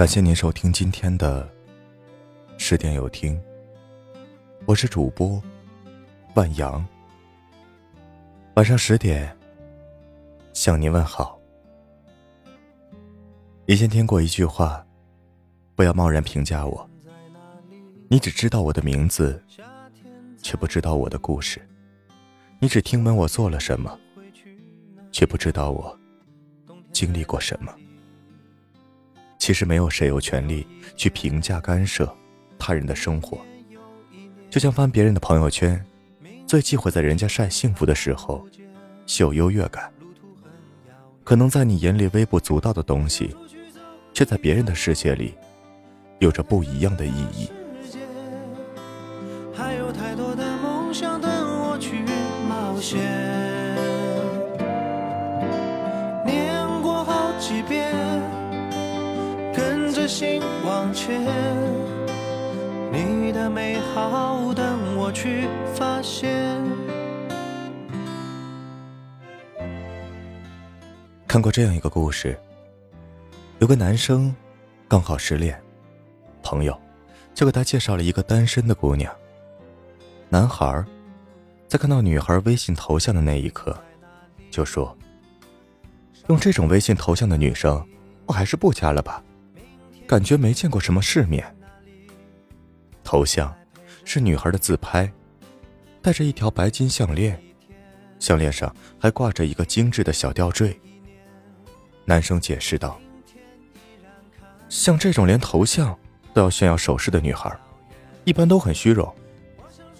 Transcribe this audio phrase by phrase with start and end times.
[0.00, 1.46] 感谢您收听今天的
[2.56, 3.38] 十点有听，
[4.64, 5.38] 我是主播
[6.32, 6.82] 万阳。
[8.54, 9.36] 晚上十点
[10.54, 11.38] 向您问好。
[13.66, 14.82] 以前听过一句话，
[15.74, 16.88] 不要贸然评价我，
[18.08, 19.44] 你只知道我的名字，
[20.42, 21.60] 却不知道我的故事；
[22.58, 24.00] 你只听闻我做了什么，
[25.12, 25.94] 却不知道我
[26.90, 27.70] 经历过什么。
[29.50, 30.64] 其实没有谁有权利
[30.94, 32.08] 去评价干涉
[32.56, 33.36] 他人的生活，
[34.48, 35.84] 就像翻别人的朋友圈，
[36.46, 38.46] 最忌讳在人家晒幸福的时候
[39.06, 39.92] 秀优越感。
[41.24, 43.34] 可能在你眼里微不足道的东西，
[44.14, 45.34] 却在别人的世界里
[46.20, 47.50] 有着不一样的意义。
[49.52, 51.96] 还有太多的梦想等我去
[52.48, 53.00] 冒险，
[60.20, 61.18] 心往前，
[62.92, 66.54] 你的美好等我去发现。
[71.26, 72.38] 看过这样一个故事，
[73.60, 74.36] 有个男生
[74.86, 75.58] 刚好失恋，
[76.42, 76.78] 朋友
[77.32, 79.10] 就给他介绍了一个单身的姑娘。
[80.28, 80.84] 男孩
[81.66, 83.74] 在看到女孩微信头像的那一刻，
[84.50, 84.94] 就说
[86.28, 87.82] ：“用这种微信头像的女生，
[88.26, 89.24] 我还是不加了吧。”
[90.10, 91.56] 感觉没见过什么世面。
[93.04, 93.54] 头像
[94.04, 95.08] 是女孩的自拍，
[96.02, 97.40] 戴着一条白金项链，
[98.18, 100.76] 项链上还挂着一个精致的小吊坠。
[102.04, 103.00] 男生解释道
[104.68, 105.96] ：“像这种连头像
[106.34, 107.56] 都要炫耀首饰的女孩，
[108.24, 109.14] 一般都很虚荣，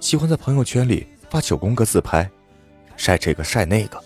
[0.00, 2.26] 喜欢在朋友圈里发九宫格自拍，
[2.96, 4.02] 晒这个晒那个。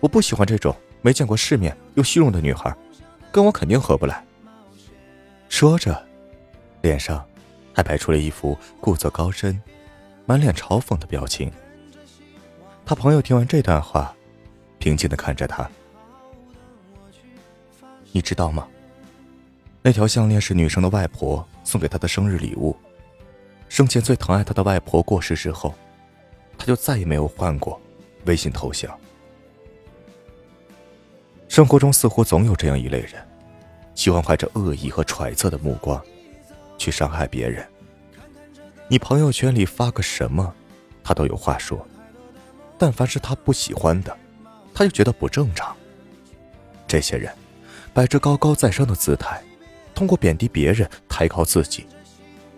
[0.00, 2.76] 我不喜欢这种没见过世面又虚荣的女孩，
[3.30, 4.20] 跟我肯定合不来。”
[5.58, 6.00] 说着，
[6.82, 7.26] 脸上
[7.74, 9.60] 还摆出了一副故作高深、
[10.24, 11.50] 满脸嘲讽的表情。
[12.86, 14.14] 他朋友听完这段话，
[14.78, 15.68] 平静的看着他。
[18.12, 18.68] 你知道吗？
[19.82, 22.76] 那条项链是女生的外婆送给她的生日礼物。
[23.68, 25.74] 生前最疼爱她的外婆过世之后，
[26.56, 27.80] 他就再也没有换过
[28.26, 28.96] 微信头像。
[31.48, 33.27] 生活中似乎总有这样一类人。
[33.98, 36.00] 喜欢怀着恶意和揣测的目光，
[36.78, 37.66] 去伤害别人。
[38.86, 40.54] 你朋友圈里发个什么，
[41.02, 41.84] 他都有话说。
[42.78, 44.16] 但凡是他不喜欢的，
[44.72, 45.76] 他就觉得不正常。
[46.86, 47.34] 这些人，
[47.92, 49.42] 摆着高高在上的姿态，
[49.96, 51.84] 通过贬低别人抬高自己，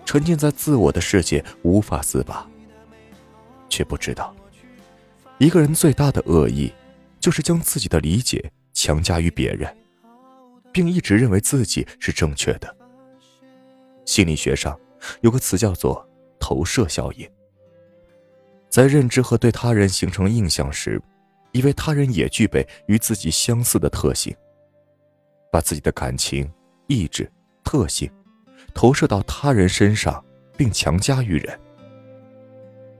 [0.04, 2.46] 沉浸在自我的世界无法自拔。
[3.70, 4.36] 却不知道，
[5.38, 6.70] 一个人最大的恶意，
[7.18, 9.74] 就是将自己的理解强加于别人。
[10.72, 12.76] 并一直认为自己是正确的。
[14.04, 14.78] 心理学上
[15.20, 16.06] 有个词叫做
[16.40, 17.28] “投射效应”。
[18.68, 21.00] 在认知和对他人形成印象时，
[21.52, 24.34] 以为他人也具备与自己相似的特性，
[25.50, 26.48] 把自己的感情、
[26.86, 27.30] 意志、
[27.64, 28.10] 特性
[28.72, 30.24] 投射到他人身上，
[30.56, 31.60] 并强加于人。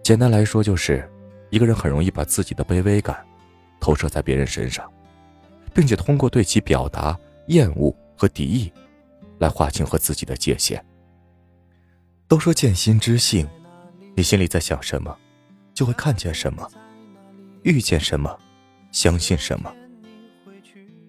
[0.03, 1.09] 简单来说，就是
[1.51, 3.25] 一个人很容易把自己的卑微感
[3.81, 4.91] 投射在别人身上，
[5.73, 7.19] 并且通过对其表达。
[7.51, 8.73] 厌恶和敌意，
[9.41, 10.83] 来划清和自己的界限。
[12.29, 13.45] 都说见心知性，
[14.15, 15.17] 你心里在想什么，
[15.75, 16.65] 就会看见什么；
[17.65, 18.39] 遇见什么，
[18.93, 19.75] 相信什么。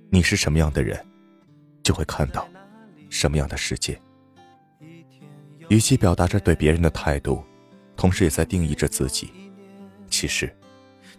[0.10, 1.00] 你是什么样的人，
[1.84, 2.50] 就会看到
[3.08, 4.00] 什么样的世界。
[5.70, 7.44] 与其表达着对别人的态度，
[7.96, 9.30] 同时也在定义着自己。
[10.10, 10.52] 其实，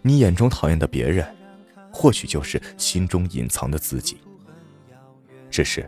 [0.01, 1.25] 你眼中讨厌的别人，
[1.93, 4.17] 或许就是心中隐藏的自己。
[5.53, 5.87] 只是，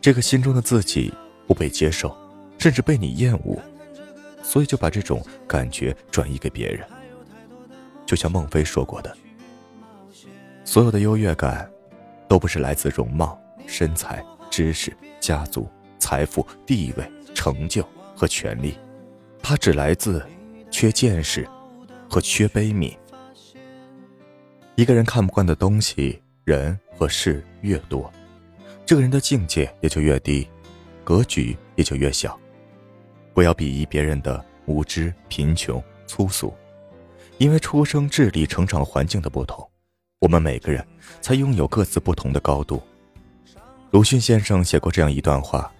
[0.00, 1.14] 这个心中的自己
[1.46, 2.12] 不被接受，
[2.58, 3.56] 甚至被你厌恶，
[4.42, 6.84] 所以就把这种感觉转移给别人。
[8.04, 9.16] 就像孟非说过的
[10.66, 11.70] ：“所有的优越感，
[12.26, 14.20] 都不是来自容貌、身材、
[14.50, 15.68] 知识、家族、
[16.00, 18.76] 财富、地位、成就和权利，
[19.40, 20.20] 它只来自
[20.72, 21.48] 缺见识
[22.10, 22.92] 和缺悲悯。
[24.74, 28.12] 一个人看不惯的东西、人和事越多。”
[28.84, 30.46] 这个人的境界也就越低，
[31.04, 32.38] 格局也就越小。
[33.32, 36.52] 不要鄙夷别人的无知、贫穷、粗俗，
[37.38, 39.66] 因为出生、智力、成长环境的不同，
[40.18, 40.86] 我们每个人
[41.20, 42.82] 才拥有各自不同的高度。
[43.90, 45.72] 鲁迅先生写过这样一段话：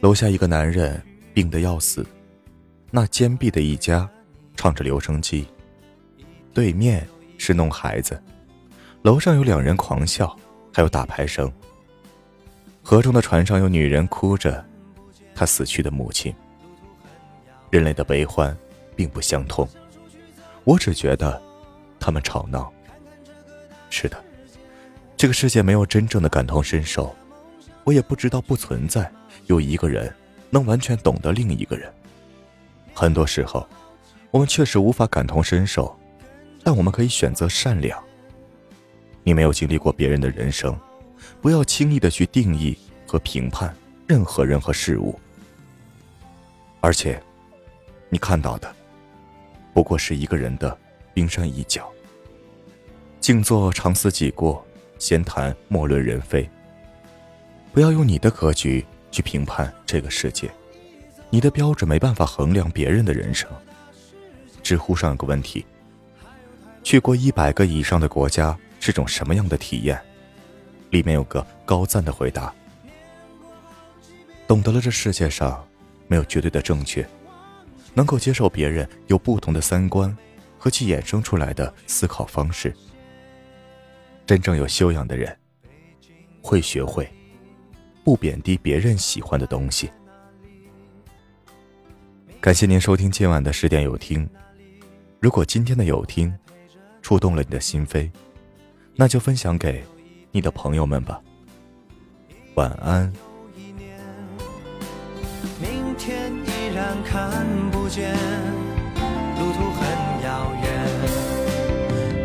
[0.00, 1.02] 楼下一个男人
[1.32, 2.04] 病得要死，
[2.90, 4.08] 那坚壁的一家
[4.56, 5.46] 唱着留声机，
[6.52, 7.06] 对面
[7.38, 8.22] 是弄孩子，
[9.02, 10.38] 楼上有两人狂笑。
[10.76, 11.50] 还有打牌声。
[12.82, 14.62] 河中的船上有女人哭着，
[15.34, 16.34] 她死去的母亲。
[17.70, 18.54] 人类的悲欢
[18.94, 19.66] 并不相通，
[20.64, 21.40] 我只觉得
[21.98, 22.70] 他们吵闹。
[23.88, 24.22] 是的，
[25.16, 27.16] 这个世界没有真正的感同身受，
[27.82, 29.10] 我也不知道不存在
[29.46, 30.14] 有一个人
[30.50, 31.90] 能完全懂得另一个人。
[32.92, 33.66] 很多时候，
[34.30, 35.98] 我们确实无法感同身受，
[36.62, 37.98] 但我们可以选择善良。
[39.26, 40.78] 你没有经历过别人的人生。
[41.42, 42.78] 不要轻易的去定义
[43.08, 43.74] 和评判
[44.06, 45.18] 任何人和事物，
[46.80, 47.20] 而且，
[48.08, 48.72] 你看到的
[49.74, 50.78] 不过是一个人的
[51.12, 51.90] 冰山一角。
[53.20, 54.64] 静坐常思己过，
[55.00, 56.48] 闲谈莫论人非。
[57.72, 60.48] 不要用你的格局去评判这个世界，
[61.30, 63.50] 你的标准没办法衡量别人的人生。
[64.62, 65.66] 知乎上有个问题：
[66.84, 70.00] 去过一百个以上的国家是种什么样的体验？
[70.90, 72.54] 里面有个高赞的回答：
[74.46, 75.66] 懂得了这世界上
[76.06, 77.04] 没有绝对的正确，
[77.94, 80.16] 能够接受别人有不同的三观
[80.56, 82.72] 和其衍生出来的思考方式。
[84.24, 85.36] 真正有修养的人，
[86.40, 87.12] 会学会
[88.04, 89.90] 不贬低别人喜欢的东西。
[92.40, 94.30] 感谢您收听今晚的十点有听。
[95.18, 96.32] 如果今天的有听
[97.02, 98.08] 触动了你的心扉，
[98.96, 99.84] 那就分享给。
[100.32, 101.18] 你的朋友们吧，
[102.56, 103.10] 晚安。
[105.58, 107.30] 明天依然看
[107.70, 109.80] 不见，路途很
[110.22, 110.68] 遥远。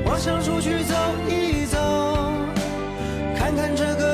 [0.03, 0.93] 我想出去走
[1.29, 1.77] 一走，
[3.37, 4.10] 看看这个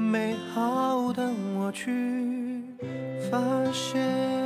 [0.00, 2.62] 美好，等我去
[3.30, 3.38] 发
[3.72, 4.45] 现。